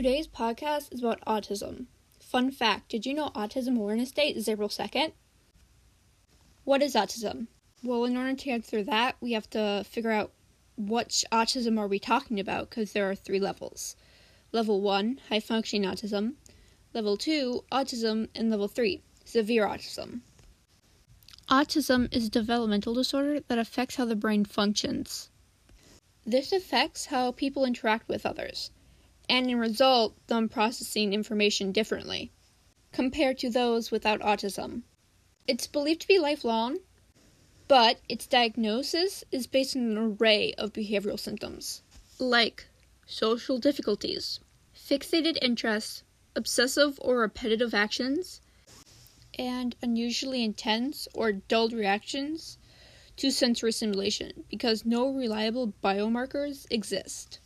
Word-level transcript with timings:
Today's 0.00 0.28
podcast 0.28 0.94
is 0.94 1.00
about 1.00 1.22
autism. 1.26 1.84
Fun 2.20 2.50
fact 2.50 2.88
Did 2.88 3.04
you 3.04 3.12
know 3.12 3.28
Autism 3.34 3.76
Awareness 3.76 4.10
Day 4.10 4.28
is 4.28 4.48
April 4.48 4.70
2nd? 4.70 5.12
What 6.64 6.80
is 6.80 6.94
autism? 6.94 7.48
Well, 7.82 8.06
in 8.06 8.16
order 8.16 8.32
to 8.34 8.50
answer 8.50 8.82
that, 8.82 9.16
we 9.20 9.32
have 9.32 9.50
to 9.50 9.84
figure 9.86 10.10
out 10.10 10.32
which 10.78 11.26
autism 11.30 11.78
are 11.78 11.86
we 11.86 11.98
talking 11.98 12.40
about 12.40 12.70
because 12.70 12.92
there 12.94 13.10
are 13.10 13.14
three 13.14 13.40
levels. 13.40 13.94
Level 14.52 14.80
1, 14.80 15.20
high 15.28 15.38
functioning 15.38 15.86
autism, 15.86 16.32
level 16.94 17.18
2, 17.18 17.64
autism, 17.70 18.30
and 18.34 18.48
level 18.48 18.68
3, 18.68 19.02
severe 19.26 19.66
autism. 19.66 20.20
Autism 21.50 22.08
is 22.10 22.28
a 22.28 22.30
developmental 22.30 22.94
disorder 22.94 23.40
that 23.48 23.58
affects 23.58 23.96
how 23.96 24.06
the 24.06 24.16
brain 24.16 24.46
functions. 24.46 25.28
This 26.24 26.52
affects 26.52 27.04
how 27.04 27.32
people 27.32 27.66
interact 27.66 28.08
with 28.08 28.24
others 28.24 28.70
and 29.30 29.48
in 29.48 29.58
result 29.58 30.14
them 30.26 30.48
processing 30.48 31.12
information 31.12 31.70
differently 31.70 32.32
compared 32.92 33.38
to 33.38 33.48
those 33.48 33.92
without 33.92 34.20
autism. 34.20 34.82
It's 35.46 35.68
believed 35.68 36.00
to 36.00 36.08
be 36.08 36.18
lifelong, 36.18 36.78
but 37.68 38.00
its 38.08 38.26
diagnosis 38.26 39.22
is 39.30 39.46
based 39.46 39.76
on 39.76 39.82
an 39.82 40.16
array 40.20 40.52
of 40.58 40.72
behavioral 40.72 41.18
symptoms 41.18 41.82
like 42.18 42.66
social 43.06 43.58
difficulties, 43.58 44.40
fixated 44.76 45.38
interests, 45.40 46.02
obsessive 46.34 46.98
or 47.00 47.18
repetitive 47.18 47.72
actions, 47.72 48.40
and 49.38 49.76
unusually 49.80 50.42
intense 50.42 51.06
or 51.14 51.30
dulled 51.30 51.72
reactions 51.72 52.58
to 53.16 53.30
sensory 53.30 53.70
stimulation 53.70 54.44
because 54.50 54.84
no 54.84 55.08
reliable 55.08 55.72
biomarkers 55.84 56.66
exist. 56.68 57.38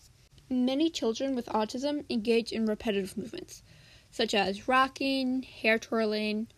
Many 0.50 0.90
children 0.90 1.34
with 1.34 1.46
autism 1.46 2.04
engage 2.10 2.52
in 2.52 2.66
repetitive 2.66 3.16
movements, 3.16 3.62
such 4.10 4.34
as 4.34 4.68
rocking, 4.68 5.42
hair 5.42 5.78
twirling, 5.78 6.48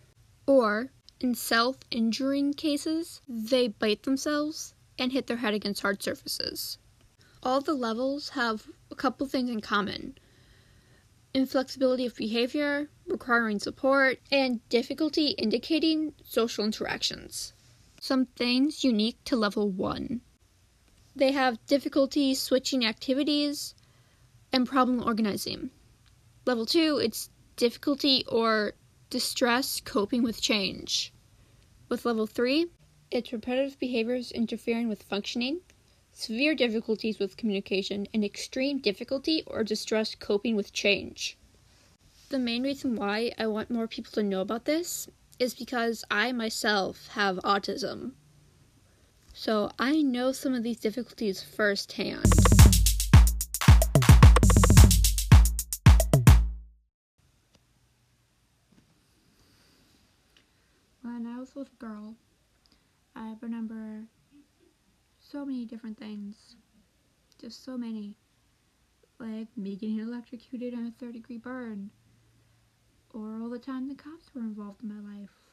or, 0.47 0.91
in 1.21 1.35
self 1.35 1.79
injuring 1.91 2.55
cases, 2.55 3.21
they 3.29 3.69
bite 3.69 4.03
themselves 4.03 4.75
and 4.99 5.13
hit 5.13 5.29
their 5.29 5.39
head 5.39 5.55
against 5.55 5.83
hard 5.83 6.03
surfaces. 6.03 6.79
All 7.43 7.61
the 7.61 7.75
levels 7.75 8.31
have 8.31 8.69
a 8.91 8.97
couple 8.97 9.27
things 9.27 9.51
in 9.51 9.61
common 9.61 10.19
inflexibility 11.33 12.07
of 12.07 12.17
behavior, 12.17 12.89
requiring 13.07 13.59
support, 13.59 14.19
and 14.33 14.67
difficulty 14.69 15.29
indicating 15.33 16.15
social 16.25 16.65
interactions. 16.65 17.53
Some 18.01 18.27
things 18.27 18.83
unique 18.83 19.23
to 19.25 19.37
level 19.37 19.71
1. 19.71 20.23
They 21.15 21.33
have 21.33 21.65
difficulty 21.67 22.35
switching 22.35 22.85
activities 22.85 23.75
and 24.57 24.67
problem 24.67 25.03
organizing. 25.03 25.69
Level 26.47 26.65
2, 26.65 26.99
it's 27.03 27.29
difficulty 27.57 28.25
or 28.27 28.73
distress 29.11 29.83
coping 29.85 30.23
with 30.23 30.41
change. 30.41 31.13
With 31.91 32.07
level 32.07 32.27
3, 32.27 32.67
it's 33.11 33.35
repetitive 33.35 33.79
behaviors 33.79 34.33
interfering 34.33 34.89
with 34.89 35.03
functioning, 35.03 35.61
severe 36.15 36.55
difficulties 36.55 37.19
with 37.19 37.37
communication, 37.37 38.09
and 38.15 38.25
extreme 38.25 38.79
difficulty 38.79 39.43
or 39.47 39.63
distress 39.63 40.15
coping 40.15 40.57
with 40.57 40.73
change. 40.73 41.37
The 42.31 42.39
main 42.39 42.63
reason 42.63 42.97
why 42.97 43.33
I 43.37 43.49
want 43.49 43.71
more 43.71 43.87
people 43.87 44.13
to 44.13 44.23
know 44.23 44.41
about 44.41 44.65
this 44.65 45.07
is 45.39 45.53
because 45.53 46.03
I 46.11 46.33
myself 46.33 47.09
have 47.09 47.37
autism. 47.45 48.13
So 49.35 49.71
I 49.79 50.01
know 50.01 50.33
some 50.33 50.55
of 50.55 50.63
these 50.63 50.81
difficulties 50.81 51.43
firsthand. 51.43 52.56
Girl, 61.79 62.15
I 63.15 63.35
remember 63.41 64.05
so 65.21 65.45
many 65.45 65.65
different 65.65 65.99
things. 65.99 66.57
Just 67.41 67.65
so 67.65 67.77
many. 67.77 68.15
Like 69.19 69.49
me 69.57 69.77
getting 69.77 69.99
electrocuted 69.99 70.75
in 70.75 70.87
a 70.87 70.93
third 70.99 71.15
degree 71.15 71.39
burn. 71.39 71.91
Or 73.15 73.41
all 73.41 73.49
the 73.49 73.59
time 73.59 73.89
the 73.89 73.95
cops 73.95 74.35
were 74.35 74.43
involved 74.43 74.83
in 74.83 74.89
my 74.89 75.19
life 75.19 75.47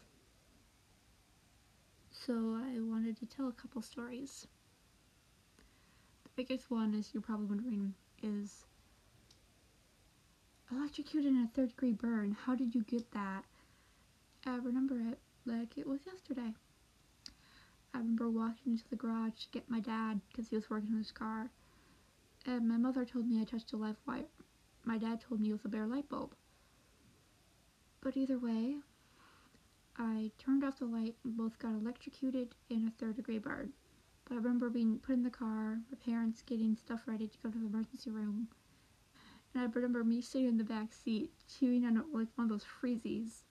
so 2.25 2.55
I 2.55 2.79
wanted 2.79 3.17
to 3.19 3.25
tell 3.25 3.49
a 3.49 3.51
couple 3.51 3.81
stories. 3.81 4.47
The 6.23 6.29
biggest 6.35 6.71
one, 6.71 6.95
as 6.95 7.13
you're 7.13 7.21
probably 7.21 7.47
wondering, 7.47 7.95
is 8.21 8.65
electrocuted 10.71 11.31
in 11.31 11.43
a 11.43 11.49
third 11.53 11.69
degree 11.69 11.91
burn. 11.91 12.37
How 12.45 12.55
did 12.55 12.73
you 12.73 12.83
get 12.83 13.11
that? 13.11 13.43
I 14.45 14.55
remember 14.55 14.99
it 14.99 15.19
like 15.45 15.77
it 15.77 15.87
was 15.87 16.01
yesterday. 16.05 16.53
I 17.93 17.99
remember 17.99 18.29
walking 18.29 18.73
into 18.73 18.87
the 18.89 18.95
garage 18.95 19.43
to 19.43 19.51
get 19.51 19.69
my 19.69 19.79
dad 19.79 20.21
because 20.29 20.49
he 20.49 20.55
was 20.55 20.69
working 20.69 20.91
on 20.91 20.97
his 20.97 21.11
car. 21.11 21.49
And 22.45 22.67
my 22.67 22.77
mother 22.77 23.05
told 23.05 23.27
me 23.27 23.39
I 23.41 23.45
touched 23.45 23.73
a 23.73 23.77
live 23.77 23.97
wire. 24.07 24.25
My 24.83 24.97
dad 24.97 25.21
told 25.21 25.39
me 25.39 25.49
it 25.49 25.53
was 25.53 25.65
a 25.65 25.69
bare 25.69 25.87
light 25.87 26.09
bulb. 26.09 26.33
But 28.01 28.17
either 28.17 28.37
way, 28.37 28.77
I 29.97 30.31
turned 30.37 30.63
off 30.63 30.79
the 30.79 30.85
light 30.85 31.15
and 31.23 31.37
both 31.37 31.59
got 31.59 31.73
electrocuted 31.73 32.55
in 32.69 32.87
a 32.87 32.91
third 32.99 33.15
degree 33.15 33.37
burn. 33.37 33.71
But 34.25 34.33
I 34.33 34.37
remember 34.37 34.69
being 34.69 34.99
put 34.99 35.13
in 35.13 35.23
the 35.23 35.29
car, 35.29 35.79
my 35.91 35.97
parents 36.03 36.41
getting 36.41 36.75
stuff 36.75 37.01
ready 37.05 37.27
to 37.27 37.37
go 37.43 37.49
to 37.49 37.57
the 37.57 37.67
emergency 37.67 38.09
room. 38.09 38.47
And 39.53 39.63
I 39.63 39.67
remember 39.71 40.03
me 40.03 40.21
sitting 40.21 40.47
in 40.47 40.57
the 40.57 40.63
back 40.63 40.93
seat, 40.93 41.31
chewing 41.47 41.85
on 41.85 41.95
like 42.11 42.27
one 42.35 42.45
of 42.45 42.49
those 42.49 42.65
freezies. 42.81 43.43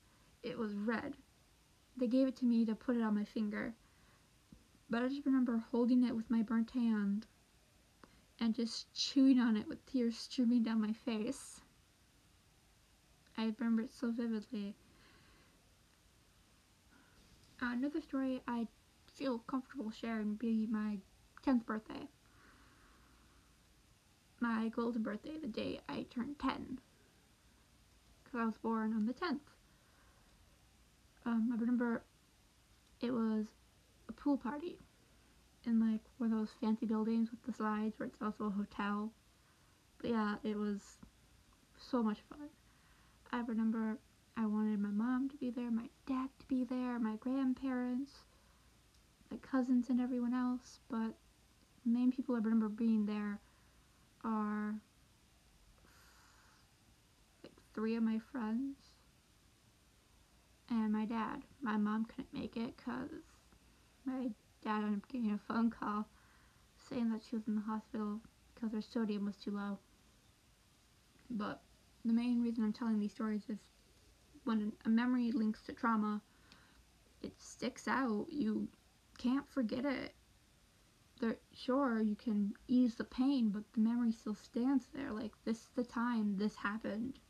It 0.43 0.59
was 0.59 0.75
red. 0.75 1.17
They 1.97 2.07
gave 2.07 2.27
it 2.27 2.37
to 2.37 2.45
me 2.45 2.65
to 2.65 2.75
put 2.75 2.97
it 2.97 3.03
on 3.03 3.15
my 3.15 3.25
finger. 3.25 3.75
But 4.89 5.03
I 5.03 5.09
just 5.09 5.25
remember 5.27 5.65
holding 5.71 6.05
it 6.05 6.17
with 6.17 6.31
my 6.31 6.43
burnt 6.43 6.73
hand 6.73 7.27
and 8.41 8.55
just 8.55 8.93
chewing 8.95 9.39
on 9.39 9.57
it 9.57 9.69
with 9.69 9.85
tears 9.87 10.17
streaming 10.17 10.63
down 10.63 10.81
my 10.81 10.93
face. 10.93 11.61
I 13.39 13.55
remember 13.59 13.83
it 13.83 13.93
so 13.93 14.11
vividly. 14.11 14.75
Uh, 17.63 17.73
another 17.73 18.01
story 18.01 18.43
I 18.49 18.67
feel 19.15 19.39
comfortable 19.39 19.91
sharing 19.91 20.31
would 20.31 20.39
be 20.39 20.67
my 20.67 20.99
10th 21.43 21.65
birthday. 21.65 22.09
My 24.41 24.69
golden 24.69 25.03
birthday, 25.03 25.39
the 25.41 25.47
day 25.47 25.81
I 25.89 26.07
turned 26.11 26.39
10. 26.41 26.81
Because 28.25 28.41
I 28.41 28.45
was 28.45 28.57
born 28.59 28.93
on 28.93 29.07
the 29.07 29.13
10th. 29.13 29.39
Um, 31.25 31.51
I 31.53 31.57
remember 31.57 32.03
it 33.01 33.13
was 33.13 33.47
a 34.09 34.13
pool 34.13 34.37
party 34.37 34.79
in 35.65 35.81
like 35.81 36.01
one 36.19 36.33
of 36.33 36.39
those 36.39 36.55
fancy 36.61 36.87
buildings 36.87 37.31
with 37.31 37.43
the 37.45 37.53
slides 37.53 37.99
where 37.99 38.09
it's 38.09 38.21
also 38.21 38.47
a 38.47 38.51
hotel. 38.51 39.11
But 40.01 40.11
yeah, 40.11 40.37
it 40.43 40.57
was 40.57 40.81
so 41.77 42.03
much 42.03 42.19
fun. 42.29 42.49
I 43.31 43.41
remember 43.41 43.99
I 44.37 44.47
wanted 44.47 44.81
my 44.81 44.91
mom 44.91 45.29
to 45.31 45.37
be 45.37 45.51
there, 45.51 45.71
my 45.71 45.89
dad 46.07 46.29
to 46.41 46.47
be 46.47 46.65
there, 46.65 46.99
my 46.99 47.17
grandparents, 47.17 48.13
my 49.31 49.37
cousins, 49.39 49.89
and 49.89 50.01
everyone 50.01 50.35
else. 50.35 50.81
But 50.91 51.15
the 51.85 51.91
main 51.91 52.11
people 52.11 52.35
I 52.35 52.39
remember 52.39 52.69
being 52.69 53.07
there 53.07 53.39
are 54.25 54.75
like 57.43 57.53
three 57.75 57.95
of 57.97 58.03
my 58.03 58.19
friends 58.33 58.77
and 60.73 60.93
my 60.93 61.05
dad. 61.05 61.43
My 61.61 61.77
mom 61.77 62.07
couldn't 62.07 62.33
make 62.33 62.57
it 62.57 62.77
because 62.77 63.11
my 64.05 64.31
dad 64.65 64.79
ended 64.79 65.03
up 65.03 65.13
getting 65.13 65.33
a 65.33 65.39
phone 65.39 65.71
call 65.71 66.07
saying 66.89 67.11
that 67.11 67.23
she 67.29 67.37
was 67.37 67.47
in 67.47 67.55
the 67.55 67.61
hospital 67.61 68.21
because 68.55 68.73
her 68.73 68.83
sodium 68.83 69.27
was 69.27 69.37
too 69.37 69.51
low. 69.51 69.79
But 71.31 71.61
the 72.05 72.13
main 72.13 72.43
reason 72.43 72.65
I'm 72.65 72.73
telling 72.73 72.99
these 72.99 73.13
stories 73.13 73.43
is 73.49 73.59
when 74.45 74.73
a 74.85 74.89
memory 74.89 75.31
links 75.31 75.63
to 75.67 75.73
trauma, 75.73 76.21
it 77.23 77.33
sticks 77.39 77.87
out. 77.87 78.27
You 78.31 78.69
can't 79.19 79.49
forget 79.49 79.85
it. 79.85 80.15
There, 81.21 81.37
sure, 81.55 82.01
you 82.01 82.17
can 82.17 82.55
ease 82.67 82.97
the 82.97 83.05
pain, 83.05 83.51
but 83.51 83.63
the 83.75 83.81
memory 83.81 84.11
still 84.11 84.35
stands 84.35 84.87
there. 84.93 85.13
Like, 85.13 85.33
this 85.45 85.59
is 85.59 85.69
the 85.77 85.85
time 85.85 86.37
this 86.37 86.57
happened. 86.57 87.21